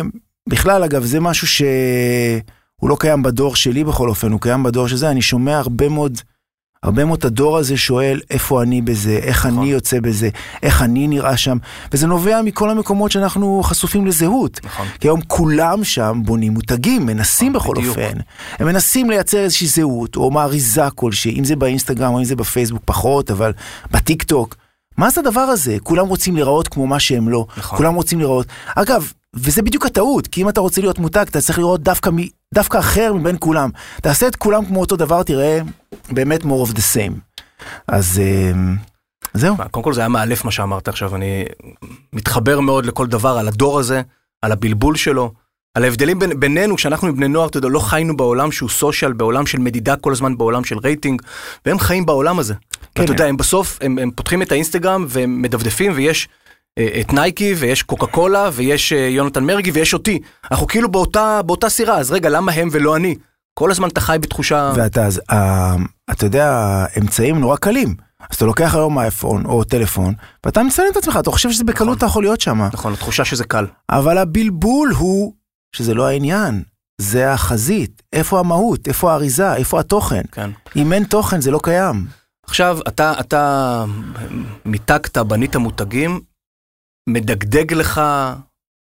[0.50, 5.10] בכלל אגב, זה משהו שהוא לא קיים בדור שלי בכל אופן, הוא קיים בדור שזה,
[5.10, 6.18] אני שומע הרבה מאוד,
[6.84, 9.60] הרבה מאוד הדור הזה שואל איפה אני בזה, איך נכון.
[9.60, 10.30] אני יוצא בזה,
[10.64, 11.58] איך אני נראה שם,
[11.92, 14.60] וזה נובע מכל המקומות שאנחנו חשופים לזהות.
[14.64, 14.88] נכון.
[15.00, 17.98] כי היום כולם שם בונים מותגים, מנסים בכל בדיוק.
[17.98, 18.18] אופן.
[18.60, 22.82] הם מנסים לייצר איזושהי זהות, או מאריזה כלשהי, אם זה באינסטגרם או אם זה בפייסבוק
[22.86, 23.54] פחות, אבל
[23.92, 24.56] בטיק טוק.
[25.00, 25.78] מה זה הדבר הזה?
[25.84, 27.46] כולם רוצים להיראות כמו מה שהם לא.
[27.58, 27.78] נכון.
[27.78, 28.48] כולם רוצים להיראות.
[28.76, 32.18] אגב, וזה בדיוק הטעות, כי אם אתה רוצה להיות מותג, אתה צריך לראות דווקא, מ...
[32.54, 33.70] דווקא אחר מבין כולם.
[34.02, 35.60] תעשה את כולם כמו אותו דבר, תראה
[36.10, 37.42] באמת more of the same.
[37.88, 38.52] אז אה,
[39.34, 39.56] זהו.
[39.72, 41.46] קודם כל זה היה מאלף מה שאמרת עכשיו, אני
[42.14, 44.02] מתחבר מאוד לכל דבר על הדור הזה,
[44.42, 45.32] על הבלבול שלו,
[45.78, 49.14] על ההבדלים בין, בינינו, כשאנחנו עם בני נוער, אתה יודע, לא חיינו בעולם שהוא social,
[49.14, 51.22] בעולם של מדידה כל הזמן, בעולם של רייטינג,
[51.66, 52.54] והם חיים בעולם הזה.
[52.96, 53.02] כן.
[53.02, 56.28] ואתה יודע, הם בסוף, הם, הם פותחים את האינסטגרם והם מדפדפים ויש
[56.78, 60.20] אה, את נייקי ויש קוקה קולה ויש אה, יונתן מרגי ויש אותי.
[60.52, 63.16] אנחנו כאילו באותה, באותה סירה, אז רגע, למה הם ולא אני?
[63.54, 64.72] כל הזמן אתה חי בתחושה...
[64.76, 65.76] ואתה, אז, אה,
[66.12, 66.50] אתה יודע,
[66.90, 67.96] האמצעים נורא קלים.
[68.30, 70.14] אז אתה לוקח היום אייפון או טלפון,
[70.46, 71.98] ואתה מצלם את עצמך, אתה חושב שזה בקלות נכון.
[71.98, 72.62] אתה יכול להיות שם.
[72.74, 73.66] נכון, התחושה שזה קל.
[73.90, 75.34] אבל הבלבול הוא
[75.76, 76.64] שזה לא העניין,
[77.02, 78.02] זה החזית.
[78.14, 78.88] איפה המהות?
[78.88, 79.56] איפה האריזה?
[79.56, 80.22] איפה התוכן?
[80.32, 80.50] כן.
[80.76, 82.06] אם אין תוכן זה לא קיים.
[82.50, 83.84] עכשיו, אתה, אתה
[84.66, 86.22] מיתגת, בנית מותגים,
[87.10, 88.02] מדגדג לך,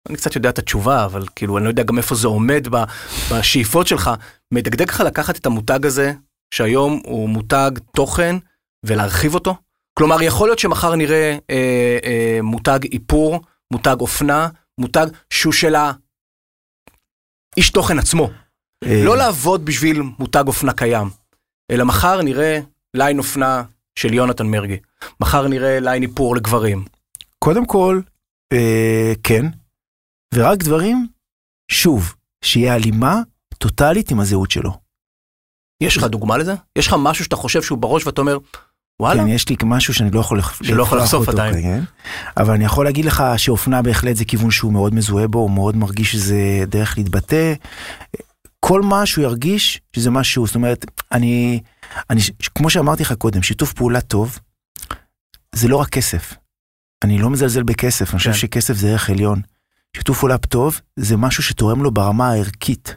[0.08, 2.84] אני קצת יודע את התשובה, אבל כאילו, אני לא יודע גם איפה זה עומד ב-
[3.32, 4.10] בשאיפות שלך,
[4.54, 6.12] מדגדג לך לקחת את המותג הזה,
[6.54, 8.36] שהיום הוא מותג תוכן,
[8.86, 9.56] ולהרחיב אותו?
[9.98, 13.40] כלומר, יכול להיות שמחר נראה אה, אה, מותג איפור,
[13.72, 14.48] מותג אופנה,
[14.78, 18.30] מותג שהוא של האיש תוכן עצמו.
[18.84, 21.08] אה, לא לעבוד בשביל מותג אופנה קיים,
[21.70, 22.60] אלא מחר נראה
[22.96, 23.62] ליין אופנה
[23.98, 24.76] של יונתן מרגי.
[25.20, 26.84] מחר נראה ליין איפור לגברים.
[27.38, 28.00] קודם כל,
[28.52, 29.46] אה, כן,
[30.34, 31.06] ורק דברים,
[31.70, 33.20] שוב, שיהיה הלימה
[33.58, 34.72] טוטאלית עם הזהות שלו.
[35.82, 36.54] יש לך דוגמה לזה?
[36.78, 38.38] יש לך משהו שאתה חושב שהוא בראש ואתה אומר,
[39.00, 41.62] וואלה, כן, יש לי משהו שאני לא יכול שלא יכול לחשוף אותו, עדיין.
[41.62, 41.80] כן?
[42.36, 45.76] אבל אני יכול להגיד לך שאופנה בהחלט זה כיוון שהוא מאוד מזוהה בו, הוא מאוד
[45.76, 47.54] מרגיש שזה דרך להתבטא.
[48.68, 51.60] כל מה שהוא ירגיש שזה משהו, זאת אומרת, אני,
[52.10, 52.20] אני,
[52.54, 54.38] כמו שאמרתי לך קודם, שיתוף פעולה טוב,
[55.54, 56.34] זה לא רק כסף.
[57.04, 58.36] אני לא מזלזל בכסף, אני חושב כן.
[58.36, 59.40] שכסף זה ערך עליון.
[59.96, 62.96] שיתוף פעולה טוב זה משהו שתורם לו ברמה הערכית.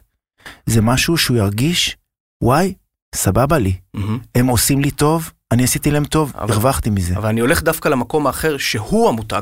[0.66, 1.98] זה משהו שהוא ירגיש,
[2.44, 2.74] וואי,
[3.16, 4.20] סבבה לי, מהמם.
[4.36, 7.18] הם עושים לי טוב, אני עשיתי להם טוב, אבל- הרווחתי מזה.
[7.18, 9.42] אבל אני הולך דווקא למקום האחר שהוא המותג.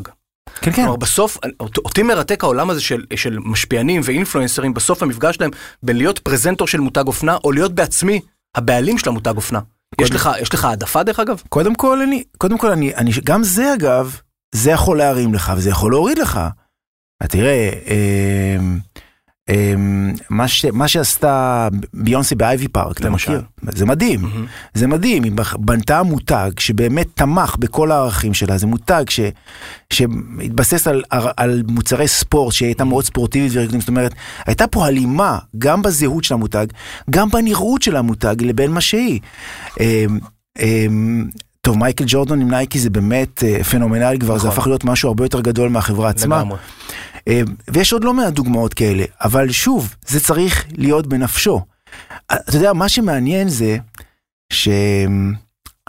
[0.61, 0.81] כן, כן.
[0.81, 5.49] כלומר בסוף, אות- אותי מרתק העולם הזה של, של משפיענים ואינפלואנסרים, בסוף המפגש שלהם
[5.83, 8.19] בין להיות פרזנטור של מותג אופנה, או להיות בעצמי
[8.55, 9.59] הבעלים של המותג אופנה.
[10.01, 11.41] יש קודם- לך, יש לך העדפה דרך אגב?
[11.49, 14.19] קודם כל, אני, קודם כל, אני, אני, גם זה אגב,
[14.55, 16.39] זה יכול להרים לך וזה יכול להוריד לך.
[17.21, 18.77] אה, תראה, אמ,
[20.29, 23.31] מה, ש, מה שעשתה ביונסי באייבי פארק, אתה למשל.
[23.31, 23.41] מכיר?
[23.71, 24.19] זה מדהים.
[24.73, 29.03] זה מדהים, היא בנתה מותג שבאמת תמך בכל הערכים שלה, זה מותג
[29.93, 30.87] שהתבסס
[31.37, 34.13] על, מוצרי ספורט, שהיא הייתה מאוד ספורטיבית ורגלית, זאת אומרת,
[34.45, 36.65] הייתה פה הלימה גם בזהות של המותג,
[37.09, 39.19] גם בנראות של המותג לבין מה שהיא.
[39.79, 40.19] אמ,
[40.59, 41.27] אמ,
[41.61, 44.57] טוב, מייקל ג'ורדון עם נייקי זה באמת אה, פנומנלי כבר, זה נכון.
[44.59, 46.43] הפך להיות משהו הרבה יותר גדול מהחברה עצמה.
[47.27, 51.65] אה, ויש עוד לא מעט דוגמאות כאלה, אבל שוב, זה צריך להיות בנפשו.
[52.31, 53.77] אה, אתה יודע, מה שמעניין זה
[54.53, 54.67] ש...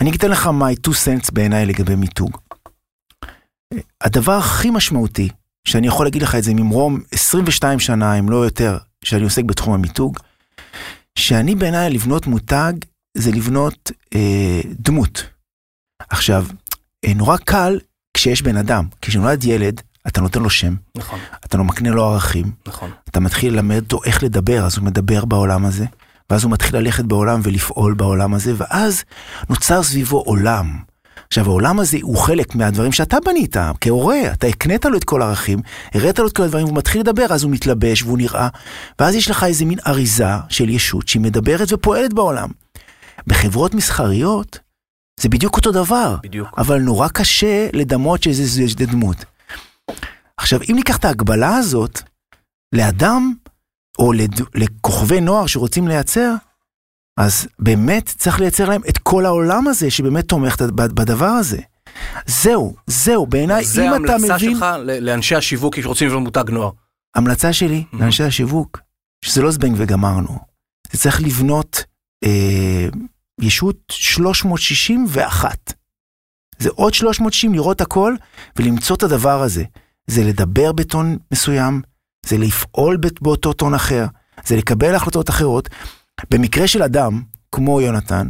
[0.00, 2.38] אני אתן לך my two cents בעיניי לגבי מיתוג.
[3.74, 5.28] אה, הדבר הכי משמעותי,
[5.68, 9.74] שאני יכול להגיד לך את זה ממרום 22 שנה, אם לא יותר, שאני עוסק בתחום
[9.74, 10.18] המיתוג,
[11.18, 12.72] שאני בעיניי לבנות מותג
[13.16, 15.22] זה לבנות אה, דמות.
[16.08, 16.46] עכשיו,
[17.04, 17.78] אה, נורא קל
[18.14, 22.50] כשיש בן אדם, כשנולד ילד, אתה נותן לו שם, נכון, אתה לא מקנה לו ערכים,
[22.68, 22.90] נכון.
[23.10, 25.84] אתה מתחיל ללמד אותו איך לדבר, אז הוא מדבר בעולם הזה,
[26.30, 29.04] ואז הוא מתחיל ללכת בעולם ולפעול בעולם הזה, ואז
[29.50, 30.78] נוצר סביבו עולם.
[31.28, 35.60] עכשיו העולם הזה הוא חלק מהדברים שאתה בנית, כהורה, אתה הקנית לו את כל הערכים,
[35.94, 38.48] הראת לו את כל הדברים, והוא מתחיל לדבר, אז הוא מתלבש והוא נראה,
[38.98, 42.48] ואז יש לך איזה מין אריזה של ישות שהיא מדברת ופועלת בעולם.
[43.26, 44.58] בחברות מסחריות
[45.20, 46.16] זה בדיוק אותו דבר.
[46.22, 46.48] בדיוק.
[46.58, 49.24] אבל נורא קשה לדמות שזה זה, זה דמות.
[50.36, 52.00] עכשיו, אם ניקח את ההגבלה הזאת
[52.74, 53.34] לאדם,
[53.98, 56.34] או לד, לכוכבי נוער שרוצים לייצר,
[57.20, 60.56] אז באמת צריך לייצר להם את כל העולם הזה שבאמת תומך
[60.94, 61.58] בדבר הזה.
[62.26, 64.54] זהו, זהו, בעיניי, זה אם אתה ההמלצה מבין...
[64.54, 66.70] שלך ל- לאנשי השיווק שרוצים לבנות מותג נוער.
[67.16, 67.96] המלצה שלי Mhm.
[67.96, 68.80] לאנשי השיווק,
[69.24, 70.38] שזה לא זבנג וגמרנו.
[70.92, 71.84] זה צריך לבנות
[72.24, 72.88] אה,
[73.40, 75.72] ישות 361.
[76.58, 78.14] זה עוד 360 לראות הכל
[78.58, 79.64] ולמצוא את הדבר הזה.
[80.06, 81.82] זה לדבר בטון מסוים,
[82.26, 84.06] זה לפעול באותו טון אחר,
[84.46, 85.68] זה לקבל החלטות אחרות.
[86.30, 88.28] במקרה של אדם, כמו יונתן,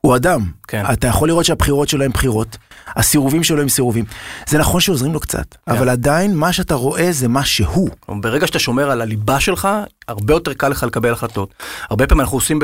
[0.00, 0.50] הוא אדם.
[0.68, 0.84] כן.
[0.92, 2.56] אתה יכול לראות שהבחירות שלו הם בחירות,
[2.96, 4.04] הסירובים שלו הם סירובים.
[4.46, 5.72] זה נכון שעוזרים לו קצת, כן.
[5.72, 7.90] אבל עדיין מה שאתה רואה זה מה שהוא.
[8.08, 9.68] ברגע שאתה שומר על הליבה שלך,
[10.08, 11.54] הרבה יותר קל לך לקבל החלטות.
[11.90, 12.58] הרבה פעמים אנחנו עושים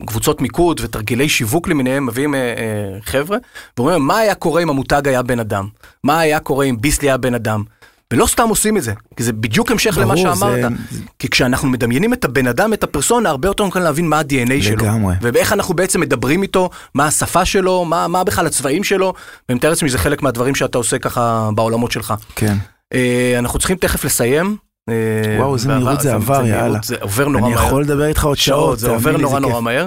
[0.00, 3.38] בקבוצות מיקוד ותרגילי שיווק למיניהם, מביאים אה, אה, חבר'ה,
[3.76, 5.68] ואומרים מה היה קורה אם המותג היה בן אדם?
[6.04, 7.64] מה היה קורה אם ביסלי היה בן אדם?
[8.12, 10.72] ולא סתם עושים את זה, כי זה בדיוק המשך למה ברור, שאמרת.
[10.90, 14.62] זה- כי כשאנחנו מדמיינים את הבן אדם, את הפרסונה, הרבה יותר קל להבין מה ה-DNA
[14.62, 14.76] שלו.
[14.76, 15.14] לגמרי.
[15.22, 19.12] ואיך אנחנו בעצם מדברים איתו, מה השפה שלו, מה, מה בכלל הצבעים שלו,
[19.48, 22.14] ואני מתאר לעצמי שזה חלק מהדברים שאתה עושה ככה בעולמות שלך.
[22.36, 22.56] כן.
[22.94, 24.56] אה, אנחנו צריכים תכף לסיים.
[24.88, 24.94] אה,
[25.38, 26.78] וואו, איזה מהירות זה עבר, יאללה.
[26.84, 27.66] זה עובר נורא אני מהר.
[27.66, 29.62] יכול לדבר איתך עוד שעות, שעות, זה עובר נורא נורא כיף.
[29.62, 29.86] מהר.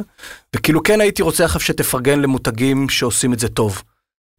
[0.56, 3.82] וכאילו כן הייתי רוצה עכשיו שתפרגן למותגים שעושים את זה טוב.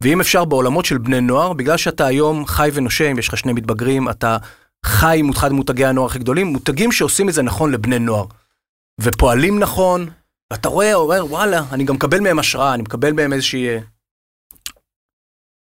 [0.03, 4.09] ואם אפשר בעולמות של בני נוער, בגלל שאתה היום חי ונושם, יש לך שני מתבגרים,
[4.09, 4.37] אתה
[4.85, 8.25] חי עם אחד מותגי הנוער הכי גדולים, מותגים שעושים את זה נכון לבני נוער.
[9.01, 10.09] ופועלים נכון,
[10.53, 13.67] ואתה רואה, אומר, וואלה, אני גם מקבל מהם השראה, אני מקבל מהם איזושהי...
[13.67, 13.79] אה,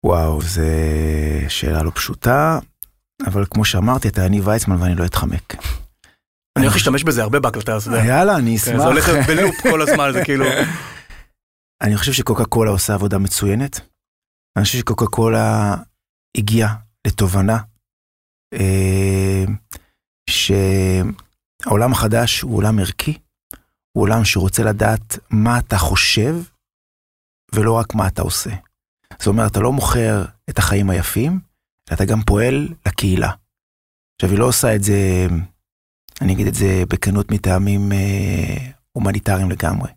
[0.06, 0.62] וואו, זו
[1.48, 2.60] שאלה לא פשוטה,
[3.26, 5.56] אבל כמו שאמרתי, אתה יניב ויצמן ואני לא אתחמק.
[6.58, 7.94] אני הולך להשתמש בזה הרבה בהקלטה הזאת.
[8.06, 8.82] יאללה, אני כן, אשמח.
[8.82, 10.46] זה הולך בלופ כל הזמן, זה כאילו...
[11.84, 13.80] אני חושב שקוקה קולה עושה עבודה מצוינת.
[14.58, 15.76] אני חושב שקוקה קולה
[16.38, 16.76] הגיעה
[17.08, 17.58] לתובנה
[18.54, 19.46] אה,
[20.30, 23.18] שהעולם החדש הוא עולם ערכי,
[23.92, 26.36] הוא עולם שרוצה לדעת מה אתה חושב
[27.54, 28.50] ולא רק מה אתה עושה.
[29.20, 31.40] זאת אומרת, אתה לא מוכר את החיים היפים,
[31.94, 33.32] אתה גם פועל לקהילה.
[34.16, 35.28] עכשיו, היא לא עושה את זה,
[36.22, 39.90] אני אגיד את זה בכנות מטעמים אה, הומניטריים לגמרי.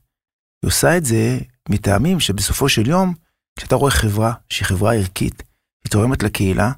[0.63, 1.39] היא עושה את זה
[1.69, 3.15] מטעמים שבסופו של יום,
[3.59, 5.43] כשאתה רואה חברה שהיא חברה ערכית,
[5.85, 6.73] היא תורמת לקהילה,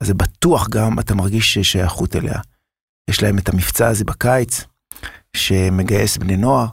[0.00, 2.40] אז זה בטוח גם אתה מרגיש שייכות אליה.
[3.10, 4.64] יש להם את המבצע הזה בקיץ,
[5.36, 6.66] שמגייס בני נוער,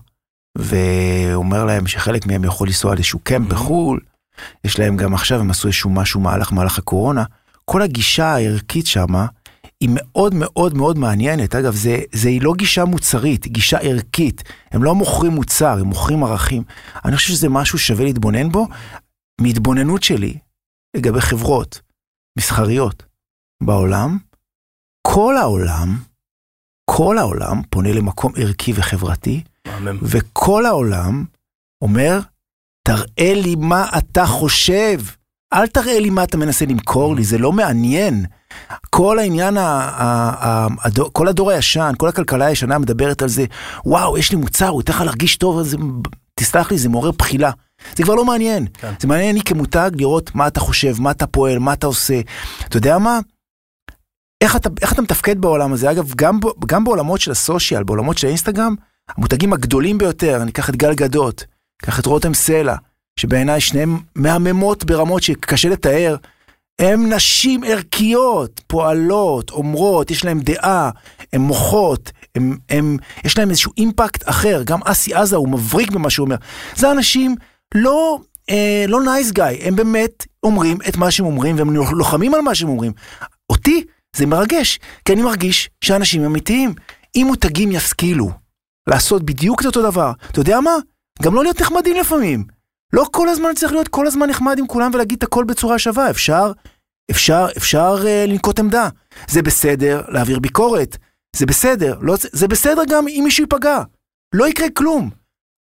[0.57, 3.99] ואומר להם שחלק מהם יכול לנסוע לאיזשהו קמפ בחו"ל,
[4.63, 7.23] יש להם גם עכשיו, הם עשו איזשהו משהו מהלך מהלך הקורונה.
[7.65, 9.25] כל הגישה הערכית שמה
[9.81, 11.55] היא מאוד מאוד מאוד מעניינת.
[11.55, 14.43] אגב, זה, זה היא לא גישה מוצרית, היא גישה ערכית.
[14.71, 16.63] הם לא מוכרים מוצר, הם מוכרים ערכים.
[17.05, 18.67] אני חושב שזה משהו שווה להתבונן בו.
[19.41, 20.37] מהתבוננות שלי
[20.97, 21.81] לגבי חברות
[22.39, 23.03] מסחריות
[23.63, 24.17] בעולם,
[25.07, 25.97] כל העולם,
[26.91, 29.99] כל העולם פונה למקום ערכי וחברתי, מהמם.
[30.01, 31.25] וכל העולם
[31.81, 32.19] אומר,
[32.87, 34.97] תראה לי מה אתה חושב.
[35.53, 38.25] אל תראה לי מה אתה מנסה למכור לי, זה לא מעניין.
[38.89, 40.05] כל העניין, ה, ה,
[40.47, 43.45] ה, הדור, כל הדור הישן, כל הכלכלה הישנה מדברת על זה,
[43.85, 45.77] וואו, יש לי מוצר, הוא ייתן לך להרגיש טוב, זה,
[46.39, 47.51] תסלח לי, זה מעורר בחילה.
[47.95, 48.65] זה כבר לא מעניין.
[48.73, 48.93] כן.
[48.99, 52.21] זה מעניין לי כמותג לראות מה אתה חושב, מה אתה פועל, מה אתה עושה.
[52.67, 53.19] אתה יודע מה?
[54.41, 55.91] איך אתה, איך אתה מתפקד בעולם הזה?
[55.91, 58.75] אגב, גם, גם בעולמות של הסושיאל, בעולמות של האינסטגרם,
[59.17, 61.45] המותגים הגדולים ביותר, אני אקח את גל גדות,
[61.83, 62.75] אקח את רותם סלע,
[63.19, 66.15] שבעיניי שניהם מהממות ברמות שקשה לתאר,
[66.79, 70.89] הם נשים ערכיות, פועלות, אומרות, יש להם דעה,
[71.33, 76.09] הן מוחות, הם, הם, יש להם איזשהו אימפקט אחר, גם אסי עזה הוא מבריק במה
[76.09, 76.35] שהוא אומר.
[76.75, 77.35] זה אנשים
[77.75, 82.41] לא, אה, לא נייס גאי, הם באמת אומרים את מה שהם אומרים והם לוחמים על
[82.41, 82.91] מה שהם אומרים.
[83.49, 83.83] אותי
[84.15, 86.73] זה מרגש, כי אני מרגיש שאנשים אמיתיים.
[87.15, 88.31] אם מותגים ישכילו
[88.87, 90.75] לעשות בדיוק את אותו דבר, אתה יודע מה?
[91.23, 92.43] גם לא להיות נחמדים לפעמים.
[92.93, 96.09] לא כל הזמן צריך להיות כל הזמן נחמד עם כולם ולהגיד את הכל בצורה שווה,
[96.09, 96.51] אפשר,
[97.11, 98.89] אפשר, אפשר uh, לנקוט עמדה.
[99.27, 100.97] זה בסדר להעביר ביקורת,
[101.35, 103.81] זה בסדר, לא, זה בסדר גם אם מישהו ייפגע.
[104.35, 105.09] לא יקרה כלום.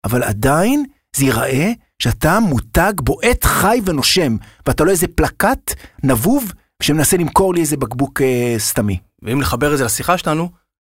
[0.05, 0.85] אבל עדיין
[1.17, 7.61] זה ייראה שאתה מותג בועט חי ונושם, ואתה לא איזה פלקט נבוב שמנסה למכור לי
[7.61, 8.25] איזה בקבוק uh,
[8.59, 8.99] סתמי.
[9.23, 10.51] ואם לחבר את זה לשיחה שלנו,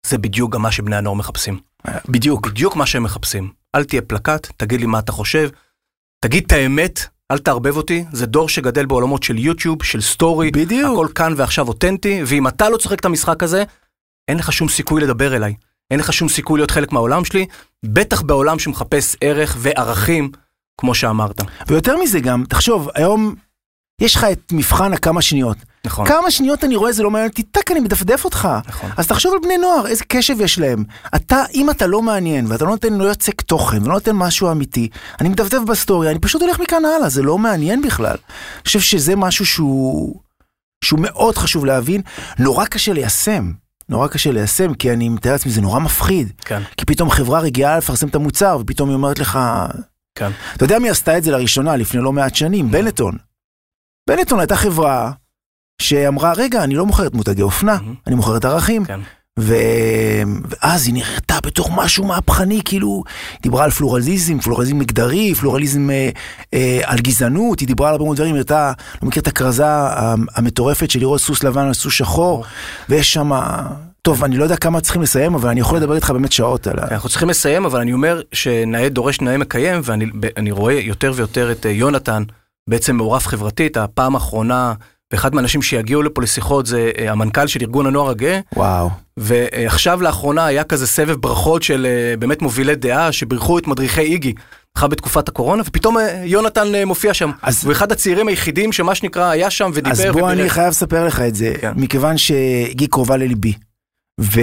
[0.05, 1.59] זה בדיוק גם מה שבני הנוער מחפשים.
[2.09, 2.47] בדיוק.
[2.47, 3.51] בדיוק מה שהם מחפשים.
[3.75, 5.49] אל תהיה פלקט, תגיד לי מה אתה חושב,
[6.25, 6.99] תגיד את האמת,
[7.31, 10.91] אל תערבב אותי, זה דור שגדל בעולמות של יוטיוב, של סטורי, בדיוק.
[10.93, 13.63] הכל כאן ועכשיו אותנטי, ואם אתה לא צוחק את המשחק הזה,
[14.29, 15.53] אין לך שום סיכוי לדבר אליי.
[15.91, 17.45] אין לך שום סיכוי להיות חלק מהעולם שלי,
[17.85, 20.31] בטח בעולם שמחפש ערך וערכים,
[20.81, 21.41] כמו שאמרת.
[21.67, 23.35] ויותר מזה גם, תחשוב, היום
[24.01, 25.57] יש לך את מבחן הכמה שניות.
[25.85, 26.07] נכון.
[26.07, 28.47] כמה שניות אני רואה זה לא מעניין אותי, טאק אני מדפדף אותך.
[28.67, 28.89] נכון.
[28.97, 30.83] אז תחשוב על בני נוער, איזה קשב יש להם.
[31.15, 34.89] אתה, אם אתה לא מעניין, ואתה לא נותן, לא יוצק תוכן, ולא נותן משהו אמיתי,
[35.21, 38.15] אני מדפדף בסטורי, אני פשוט הולך מכאן הלאה, זה לא מעניין בכלל.
[38.55, 40.19] אני חושב שזה משהו שהוא,
[40.85, 42.01] שהוא מאוד חשוב להבין,
[42.39, 43.51] נורא קשה ליישם.
[43.89, 46.33] נורא קשה ליישם, כי אני מתאר לעצמי, זה נורא מפחיד.
[46.37, 49.39] כן, כי פתאום חברה רגילה לפרסם את המוצר, ופתאום היא אומרת לך,
[50.15, 50.31] כן.
[50.55, 52.71] אתה יודע מי עשתה את זה לראשונה לפני לא מעט שנים?
[52.71, 53.17] בנטון.
[54.09, 55.11] בנטון הייתה חברה
[55.81, 57.95] שאמרה, רגע, אני לא מוכרת מותגי אופנה, מהמם.
[58.07, 58.85] אני מוכרת ערכים.
[58.85, 58.99] כן.
[59.39, 59.55] ו...
[60.49, 66.09] ואז היא נראתה בתוך משהו מהפכני, כאילו, היא דיברה על פלורליזם, פלורליזם מגדרי, פלורליזם אה,
[66.53, 68.71] אה, על גזענות, היא דיברה על הרבה מאוד דברים, היא הייתה,
[69.01, 69.65] לא מכיר את הכרזה
[70.35, 72.45] המטורפת של לראות סוס לבן על סוס שחור,
[72.89, 73.31] ויש שם,
[74.01, 76.79] טוב, אני לא יודע כמה צריכים לסיים, אבל אני יכול לדבר איתך באמת שעות על
[76.79, 76.83] ה...
[76.91, 80.05] אנחנו צריכים לסיים, אבל אני אומר שנאה דורש נאה מקיים, ואני
[80.37, 82.23] אני רואה יותר ויותר את אה, יונתן,
[82.69, 84.73] בעצם מעורב חברתית, הפעם האחרונה,
[85.13, 88.89] ואחד מהאנשים שיגיעו לפה לשיחות זה אה, המנכ"ל של ארגון הנוער הגאה, וואו.
[89.17, 94.33] ועכשיו לאחרונה היה כזה סבב ברכות של אה, באמת מובילי דעה, שבירכו את מדריכי איגי.
[94.77, 97.31] אחר בתקופת הקורונה, ופתאום אה, יונתן מופיע שם.
[97.41, 100.53] אז- הוא אחד הצעירים היחידים שמה שנקרא היה שם ודיבר אז בוא, אני ובירך.
[100.53, 101.71] חייב לספר לך את זה, כן.
[101.75, 103.53] מכיוון שהיא קרובה לליבי.
[104.21, 104.41] ו...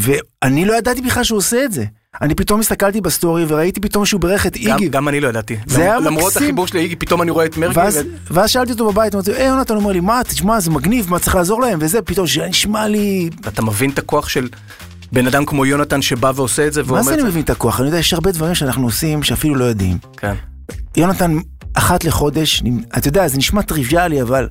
[0.00, 1.84] ואני לא ידעתי בכלל שהוא עושה את זה.
[2.20, 4.88] אני פתאום הסתכלתי בסטורי וראיתי פתאום שהוא בירך את איגי.
[4.88, 5.56] גם אני לא ידעתי.
[5.66, 6.42] זה היה למרות מקסים.
[6.42, 7.80] החיבור שלי לאיגי, פתאום אני רואה את מרגי.
[8.30, 11.18] ואז, שאלתי אותו בבית, אמרתי, היי יונתן, הוא אומר לי, מה, תשמע, זה מגניב, מה
[11.18, 13.30] צריך לעזור להם, וזה, פתאום, זה נשמע לי...
[13.44, 14.48] ואתה מבין את הכוח של
[15.12, 17.02] בן אדם כמו יונתן שבא ועושה את זה מה ואומר...
[17.02, 17.80] זה אני מבין את הכוח?
[17.80, 19.98] אני יודע, יש הרבה דברים שאנחנו עושים שאפילו לא יודעים.
[20.16, 20.34] כן.
[20.96, 21.36] יונתן,
[21.74, 22.62] אחת לחודש,
[22.98, 24.48] אתה יודע, זה נשמע טריוויאלי, אבל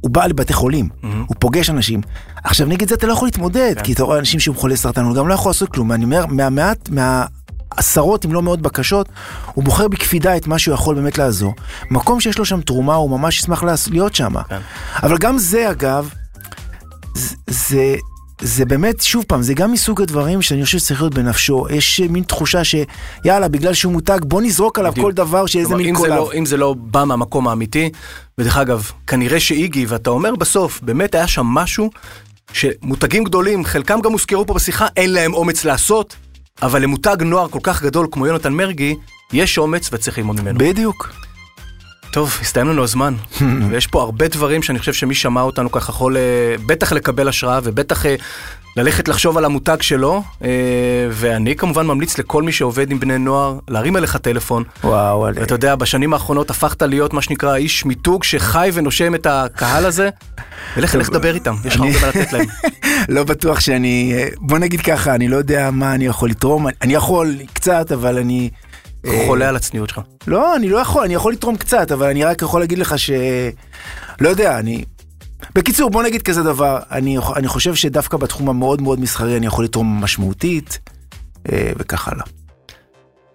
[0.00, 2.00] הוא בא לבתי חולים, הוא פוגש אנשים.
[2.44, 3.82] עכשיו, נגד זה אתה לא יכול להתמודד, כן.
[3.82, 5.92] כי אתה רואה אנשים שהם חולי סרטן, הוא גם לא יכול לעשות כלום.
[5.92, 9.08] אני אומר, מהמעט, מהעשרות, אם לא מאות בקשות,
[9.54, 11.54] הוא בוחר בקפידה את מה שהוא יכול באמת לעזור.
[11.90, 14.42] מקום שיש לו שם תרומה, הוא ממש ישמח להיות שם.
[14.48, 14.58] כן.
[15.02, 16.10] אבל גם זה, אגב,
[17.50, 17.96] זה-
[18.40, 18.64] זה...
[18.64, 21.66] באמת, שוב פעם, זה גם מסוג הדברים שאני חושב שצריך להיות בנפשו.
[21.70, 25.06] יש מין תחושה שיאללה, בגלל שהוא מותג, בוא נזרוק עליו בדיוק.
[25.06, 26.14] כל דבר שאיזה מין קולב.
[26.14, 27.90] לא, אם זה לא בא מהמקום האמיתי,
[28.38, 31.90] ודרך אגב, כנראה שאיגי, ואתה אומר בסוף, באמת היה שם משהו
[32.52, 36.16] שמותגים גדולים, חלקם גם הוזכרו פה בשיחה, אין להם אומץ לעשות,
[36.62, 38.94] אבל למותג נוער כל כך גדול כמו יונתן מרגי,
[39.32, 40.58] יש אומץ וצריך ללמוד ממנו.
[40.58, 41.27] בדיוק.
[42.10, 43.14] טוב, הסתיים לנו הזמן,
[43.70, 47.60] ויש פה הרבה דברים שאני חושב שמי שמע אותנו ככה יכול אה, בטח לקבל השראה
[47.62, 48.14] ובטח אה,
[48.76, 50.48] ללכת לחשוב על המותג שלו, אה,
[51.10, 54.64] ואני כמובן ממליץ לכל מי שעובד עם בני נוער להרים אליך טלפון.
[54.84, 59.86] וואו, ואתה יודע, בשנים האחרונות הפכת להיות מה שנקרא איש מיתוג שחי ונושם את הקהל
[59.86, 60.08] הזה,
[60.76, 62.46] ולך לך לדבר איתם, יש לך הרבה לתת להם.
[63.14, 67.36] לא בטוח שאני, בוא נגיד ככה, אני לא יודע מה אני יכול לתרום, אני יכול
[67.52, 68.50] קצת, אבל אני...
[69.06, 70.00] אה, חולה על הצניעות שלך.
[70.26, 73.10] לא, אני לא יכול, אני יכול לתרום קצת, אבל אני רק יכול להגיד לך ש...
[74.20, 74.84] לא יודע, אני...
[75.54, 79.64] בקיצור, בוא נגיד כזה דבר, אני, אני חושב שדווקא בתחום המאוד מאוד מסחרי אני יכול
[79.64, 80.78] לתרום משמעותית,
[81.52, 82.24] אה, וכך הלאה.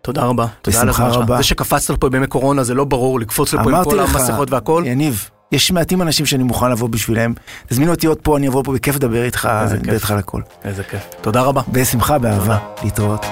[0.01, 0.45] תודה רבה.
[0.61, 1.23] תודה על בשמחה הזמן שלך.
[1.23, 1.37] רבה.
[1.37, 4.83] זה שקפצת לפה בימי קורונה זה לא ברור, לקפוץ לפה עם כל המסכות והכל.
[4.85, 7.33] יניב, יש מעטים אנשים שאני מוכן לבוא בשבילם,
[7.67, 9.93] תזמין אותי עוד פה, אני אבוא פה בכיף לדבר איתך, לדבר.
[9.93, 10.41] איתך על הכל.
[10.63, 11.01] איזה כיף.
[11.21, 11.61] תודה רבה.
[11.71, 13.25] בשמחה, באהבה, להתראות.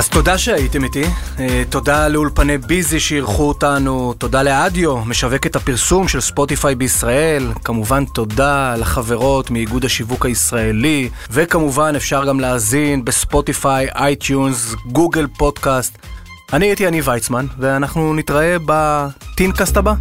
[0.00, 1.02] אז תודה שהייתם איתי,
[1.38, 8.76] אה, תודה לאולפני ביזי שאירחו אותנו, תודה לאדיו, משווקת הפרסום של ספוטיפיי בישראל, כמובן תודה
[8.76, 15.98] לחברות מאיגוד השיווק הישראלי, וכמובן אפשר גם להאזין בספוטיפיי, iTunes, גוגל פודקאסט.
[16.52, 19.94] אני הייתי יניב ויצמן, ואנחנו נתראה בטינקאסט הבא.